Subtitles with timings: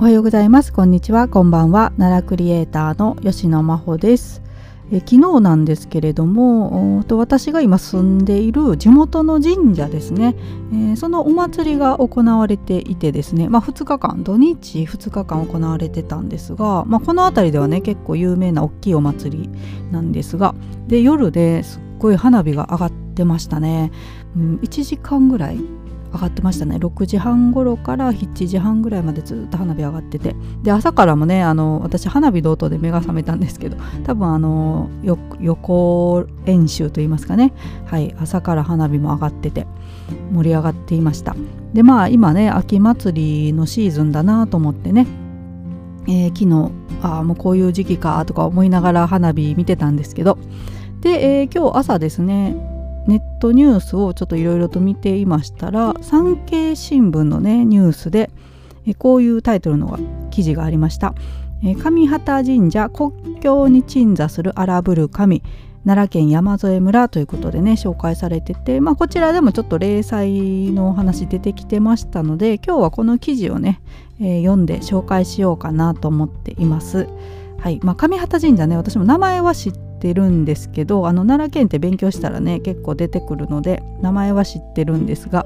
[0.00, 0.72] おはようございます。
[0.72, 1.26] こんにちは。
[1.26, 1.92] こんばんは。
[1.98, 4.42] 奈良クリエイターの吉野真帆です。
[4.92, 10.36] え昨日なんですけれどもと私が今住んでいる地元の神社ですね、
[10.72, 19.50] えー、そのお祭りが行われていてですね、まあ、2日間土日2日間行われてたんですが、まあ、この辺りではね結構有名な大きいお祭り
[19.90, 20.54] なんですが
[20.86, 23.90] で夜ですっごい花火が上がってましたね、
[24.36, 25.58] うん、1時間ぐらい
[26.12, 26.76] 上がってましたね。
[26.76, 30.34] 6時半頃から7時半ぐらいまでずっと花火上がってて。
[30.62, 34.88] で朝からもねあの私花火同等で目が覚めたんですけど多分あの
[35.40, 37.52] 横演習といいますかね。
[37.86, 39.66] はい朝から花火も上がってて
[40.32, 41.36] 盛り上がっていました。
[41.72, 45.06] でまあ今ね秋祭りのシーズンだなと思ってね。
[46.06, 46.72] えー、昨日
[47.02, 50.38] あもうこういう時期かとか思いながら花火見てたんですけど。
[51.00, 52.56] で、えー、今日朝ですね
[53.08, 58.30] ネットニュースをちょっといろいろと見ていましたら産経新聞のねニュースで
[58.86, 59.98] えこういうタイトルの
[60.30, 61.14] 記事がありました。
[61.64, 65.42] え上畑神社国境に鎮座する荒ぶる神
[65.84, 73.80] 奈良県山添村ということでね紹介されてて、まあ、こちらでもちょっと例祭のお話出てきてましたので今日はこの記事をね、
[74.20, 77.08] えー、読んで紹介しようかなと思っています。
[77.58, 85.44] はいまあ、上畑神社ね私も名前は知ってってるんですけどあの奈良県って勉強したらね結構出てくるので名前は知ってるんですが、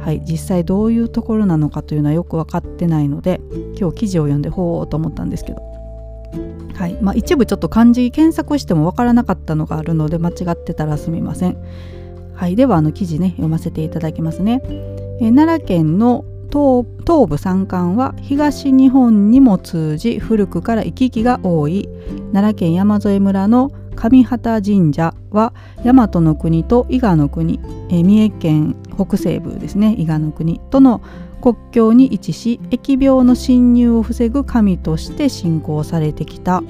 [0.00, 3.40] はい、実際どういうところなのかというのはよく分かってないので
[3.78, 5.62] 今日記事を読んでほうと思ったんですけど。
[6.74, 11.56] はいまあ、一部ちょっと漢字検索しても分からなかったのがあるので間違ってたらすみません。
[12.34, 14.62] はい、ではあの記事ね読ませていただきますね。
[15.20, 21.88] え奈良県の東東部山間は東日本にも通じ古くから行き来が多い
[22.32, 23.70] 奈良県山添村の
[24.02, 25.52] 上畑神社は
[25.84, 31.00] 大和の国と伊賀の国、え、三重県北西部ですね伊賀の国との
[31.40, 36.62] 国境に位置し疫病の侵入を防ぐ神として信仰されてきた。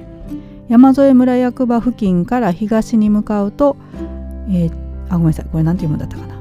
[0.68, 3.76] 山添村役場付近から東に向かうと、
[4.48, 4.72] えー、
[5.08, 6.40] あごめんなさいこれ何て読むんだったかな、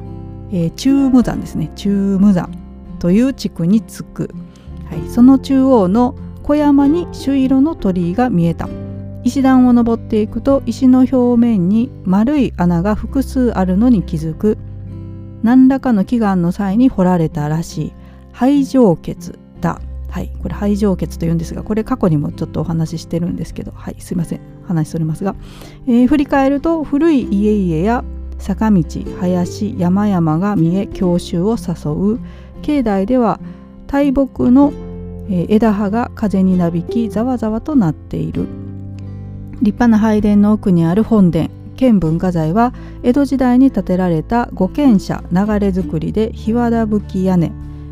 [0.54, 1.72] えー、中無山ですね。
[1.76, 2.50] 中無山
[3.00, 4.36] という地区に着く、
[4.90, 8.70] はい、その中央の小山に朱色の鳥居が見えた。
[9.24, 14.58] 石段を登っていくと石の表面に丸い穴が複数あるのに気づく。
[15.42, 17.94] 何らかの祈願の際に掘られたらしい。
[18.34, 19.16] 廃城穴
[19.62, 19.80] だ。
[20.10, 20.30] はい。
[20.42, 23.72] これ廃城穴というんですがこれ過去にもちょっとお話ししてるんですけど。
[23.72, 23.96] はい。
[24.00, 24.42] すいません。
[24.68, 25.34] 話しとりますが、
[25.88, 28.04] えー、振り返ると古い家々や
[28.38, 28.84] 坂道
[29.22, 32.20] 林山々が見え郷愁を誘う。
[32.62, 33.40] 境内では
[33.88, 34.74] 大木の
[35.30, 38.61] 枝葉が風になびきざわざわとなっている。
[39.62, 42.74] 立派な拝殿の奥にある本殿県文化財は
[43.04, 47.52] 江戸時代に建てられた五軒舎流れ造りで日和田吹屋根。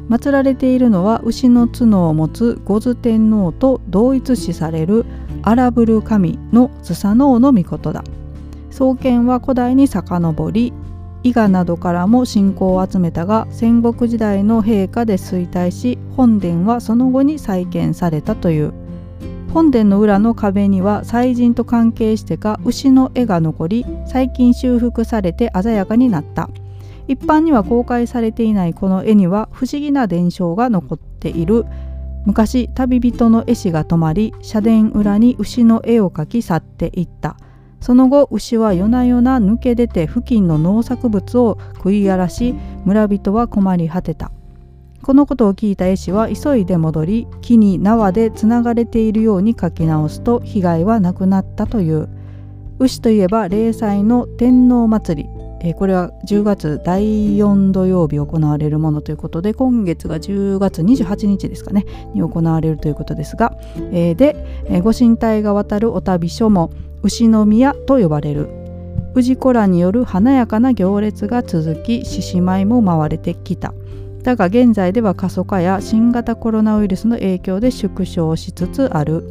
[0.09, 5.06] 祀られているのは牛の角を持つ五頭天皇と同一視される
[5.44, 8.03] 荒ぶる神のスサノオノミコトだ。
[8.72, 10.74] 創建は古代に遡り
[11.24, 18.79] 伊賀などからも信仰を集めたが戦国時代の陛下で衰退し本殿はその後に再建されたという。
[19.54, 26.50] 本殿の裏の壁には祭神と関係してか牛の絵が残り最近修復されて鮮やかになった。
[27.08, 31.66] 一般には公開されていないこの絵には不思議な伝承が残っている。
[32.26, 37.36] 昔旅人の絵師が泊まり社殿裏に牛の絵を描き去っていった。
[37.81, 42.54] その後牛は夜な夜な抜け出て付近の農作物を食い荒らし
[42.86, 44.31] 村人は困り果てた。
[45.04, 52.10] このことを聞いた絵師は急いで戻り木に縄でつながれているように書き直すと被害はなくなったという。
[52.80, 55.30] 牛といえば例祭の天皇祭り。
[55.62, 63.58] えこれは10月第4土曜日行われるものということで今月が10月28日ですかねに行われるということですが、
[63.92, 64.38] えー、で、
[64.70, 66.72] えご神体が渡るお旅所も
[67.04, 68.48] 牛の宮と呼ばれる。
[69.16, 73.74] 氏子らによる華やかな行列が続き獅子舞も回れてきた。
[74.24, 79.24] だが現在では過疎化や新型コロナウイルスの影響で縮小しつつある。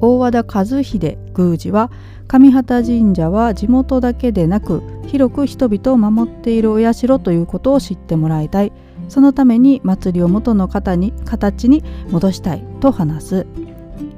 [0.00, 1.90] 大和田和秀宮司は
[2.28, 8.72] 上畑神社は地元だけでなく広く人々を守っているお社ということを知ってもらいたい。
[9.08, 13.46] そのために祭りを元の方に形に戻したいと話す。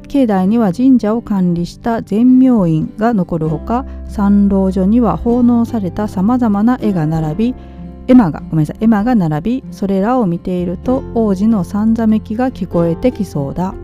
[0.09, 7.55] 境内には神社を管理した全明院が残るほか参籠所には奉納されたさまざまな絵が並び
[8.09, 13.75] 絵馬がごめんなさい絵馬が並びそれらを見ていると王子のさんざめきが聞こえてきそうだ。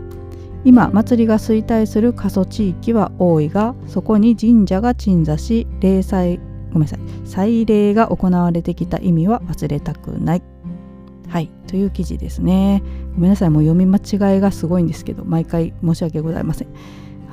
[0.65, 6.41] 今祭りが衰退する過疎地域は多いがそこに神社が鎮座し霊祭
[6.73, 10.43] ごめんなさい祭礼が行われてきた意味は忘れたくない。
[11.29, 12.83] はいという記事ですね。
[13.15, 16.69] ごめんなさいもう読み間違いがすごいんですけど毎回申し訳ございません。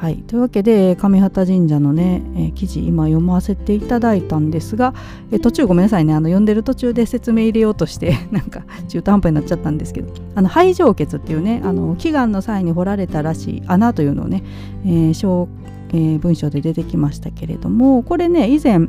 [0.01, 4.95] はい、というわけで上畑神社のね、えー、記事今読ませていただいたんですが、
[5.31, 6.15] えー、途中ごめんなさいね。
[6.15, 14.41] あの読んでる途中で説明入れようとして なんか中途半端になっちゃったんですけどあの肺上血っていうねあの祈願の際に掘られたらしい穴というのをね、
[14.85, 15.47] えー小
[15.93, 18.87] えー、文章で出てきましたけれどもこれね以前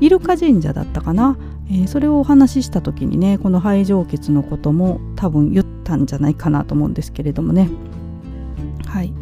[0.00, 1.38] イルカ神社だったかな、
[1.72, 7.68] えー、それをお話しした時にねこの肺上血のことも多分言ったんじゃないかなと思うんですけれどもね。
[8.86, 9.12] はい。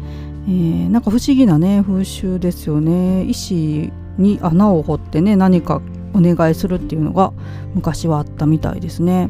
[0.51, 3.23] ー、なんか不思議なね風習ですよね。
[3.23, 5.81] 石に穴を掘ってね何か
[6.13, 7.31] お願いするっていうのが
[7.73, 9.29] 昔はあったみたいですね。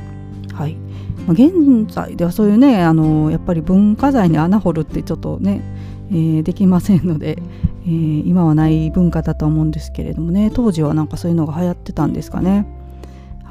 [0.54, 0.76] はい、
[1.28, 5.62] まあ、現在ではそういうねあのやっぱり文化財に穴掘るってちょっとね、
[6.10, 7.38] えー、できませんので、
[7.86, 12.66] えー、今はない文化だと思うんですけれどもね当時はなんかそういうのが流行ってたんですかね。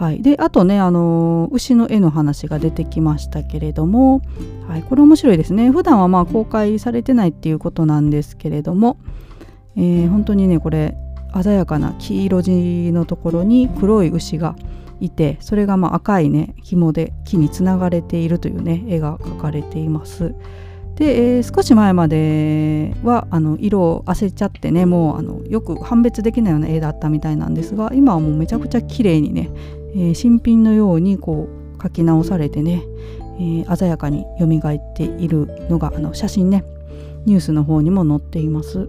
[0.00, 4.22] はい、であとねあの牛の絵の話が出てきましたけれども、
[4.66, 5.70] はい、これ面白いですね。
[5.70, 8.96] 普段はまあ公開されてないっていうことなんですけれども、
[9.76, 10.96] えー、本当にねこれ
[11.42, 14.56] 鮮やかな黄色地のところに黒い牛が
[15.00, 20.34] いてそれがまあ赤いね紐で木につながれているというね絵が描かれています。
[20.94, 29.50] で、えー、少し前まではあの色を焦っちゃってねもうあのよく判別できないような絵だったみたいなんですが今はもうめちゃくちゃ綺麗にね
[29.94, 31.48] え、新品のようにこ
[31.78, 32.84] う書き直されてね、
[33.40, 36.64] え、鮮やかに蘇っているのがあの写真ね
[37.26, 38.88] ニュースの方にも載っています。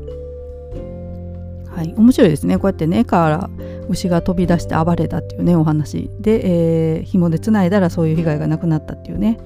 [1.74, 2.58] はい、面白いですね。
[2.58, 3.50] こうやってねから
[3.90, 9.40] 牛が飛び出して暴れたっていうねお話で、えー、紐でつないだらそういう被害がなくなったっていうね。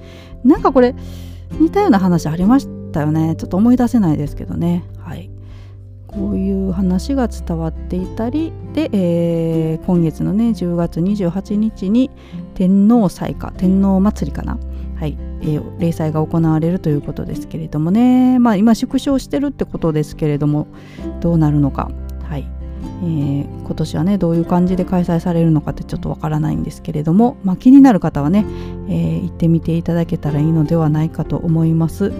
[0.44, 0.94] なんかこれ
[1.60, 3.36] 似たような話ありましたよね。
[3.36, 4.84] ちょっと思い出せないですけどね。
[4.98, 5.30] はい。
[6.16, 12.10] こういう話が伝わっていたりで、えー、今月のね10月28日に
[12.54, 14.58] 天皇祭か天皇祭りかな。
[14.98, 18.38] はい、え、例祭が行われるということですけれどもね。
[18.38, 20.68] まあ今縮小してるってことですけれども
[21.20, 21.90] どうなるのか。
[22.22, 22.48] はい、
[23.02, 28.46] えー、今年はねどういう感じで開催されるのかってちょっとわからないんですけれども、まあ、気になる方はね、
[28.88, 32.12] えー、行ってみていただけたらいいのではないかと思います。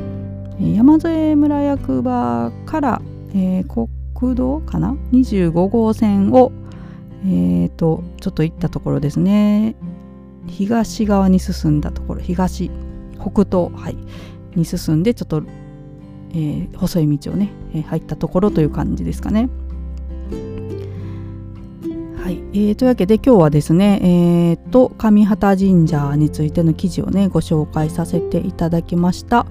[0.61, 3.03] 山添村役場から
[3.37, 6.53] えー、国道かな？25号線を、
[7.25, 9.77] えーと、ちょっと行ったところですね。
[10.47, 12.23] 東側に進んだところ。
[12.23, 12.71] 東
[13.21, 13.97] 北東、はい、
[14.57, 15.43] に進んでちょっと、
[16.31, 19.51] えー、細い道をね、えー、入ったところという感じですかね。
[22.23, 29.47] はい、えー、というわけで今日はですね、えーと上畑神社についての記事をねご紹介させていただきました。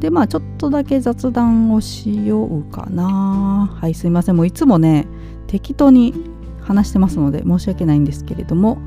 [0.00, 3.70] でまあちょっとだけ雑談をしようかな。
[3.80, 4.36] はいすいません。
[4.36, 5.06] もういつもね
[5.46, 6.14] 適当に
[6.60, 8.78] 話してますので申し訳ないんですけれども。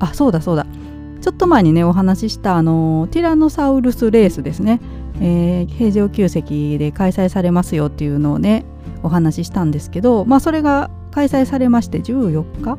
[0.00, 0.66] あそうだそうだ。
[1.24, 4.78] ちょっと前にねお話ししたあのティラノサウルスレースですね、
[5.22, 8.66] えー、平城宮跡で開催されますよっていうのをね
[9.02, 12.76] お話ししたんですけどまあそれが開催されまして14日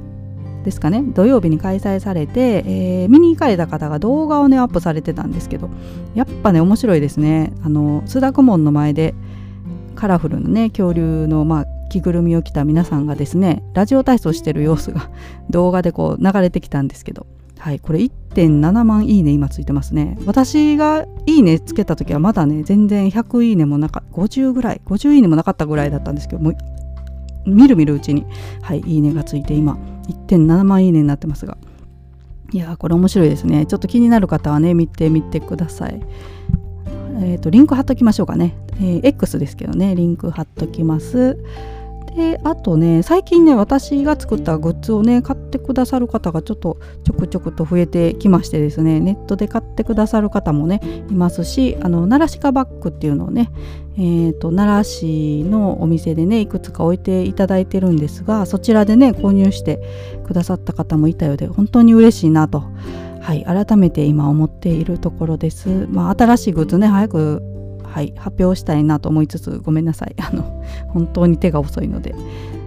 [0.65, 1.03] ですかね。
[1.03, 5.69] 土曜日に開催されて、えー、見に行かれた方が動画をねアップされてたんですけど
[6.15, 7.53] やっぱね面白いですね。
[7.63, 9.13] あの須田門の前で
[9.95, 15.09] カラフルなね恐竜のまあ着ぐるみを着た皆さんがですねラジオ体操してる様子が
[15.51, 17.27] 動画でこう流れてきたんですけど。
[17.57, 20.17] はいこれ1.7万いいね今ついてますね。
[20.25, 26.55] 私がいいねつけた時はまだね全然100いいねもなか50ぐらい50いいねもなかったぐらいだったんですけどもう
[27.45, 28.25] みるみるうちに
[28.61, 31.57] はいいいねがついて今1.7万いいねになってますが。
[32.51, 33.65] いやこれ面白いですね。
[33.65, 35.99] ちょっと気になる方はね見てみてください。
[37.21, 39.95] えっ、ー、とリンク貼っときましょうかね、えー、X ですけどね。
[39.95, 41.37] リンク貼っときます。
[42.15, 50.79] であとね最近ね私が作ったグッズをね買ってくださる方がちょっとちょくちょくと増えてきましてですねネットで買ってくださる方もね
[51.09, 53.51] いますしあの奈良鹿バッグっていうのをね
[53.97, 59.79] えーと、奈良市のお店でねいくつか置いていただいてるんですがそちらでね購入して
[60.25, 62.65] くださった方もいたようで本当に嬉しいなと、
[63.21, 65.87] はい、改めて今思っているところです。
[65.89, 67.54] まあ、新しいグッズね早く、
[67.95, 70.15] はい、発表したいなと思いつつごめんなさい。
[70.19, 70.43] あの
[70.89, 72.13] 本当に手が遅いので、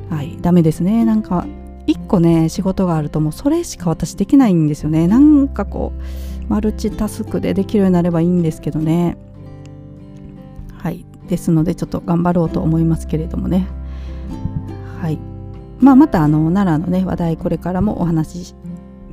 [0.08, 1.04] はい、ダメですね。
[1.04, 1.44] なんか
[1.87, 5.06] 1個ね仕事があるともうそれしか私できないんですよね。
[5.06, 9.18] なんかこうマルチタスクでできるようになればいいんですけどね。
[10.78, 13.66] はいですのでちょっと頑張ろうと思いますけれどもね。
[15.02, 15.18] はい。
[15.78, 18.54] まあまたあの奈良のね話題これからもお話し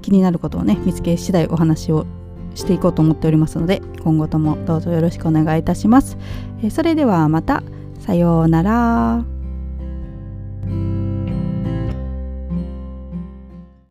[0.02, 2.06] 気になることをね見つけ次第お話を
[2.56, 6.18] していこうと思っておりますので今後ともどうぞよろしくお願いいたします。
[6.64, 7.64] えそれではまた
[8.00, 9.35] さようなら。